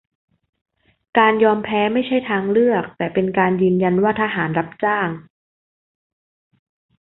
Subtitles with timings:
[1.17, 5.07] การยอมแพ้ไม่ใช่ทางเลือก แต่เป็นการยืนยันว่าทหารรับจ้าง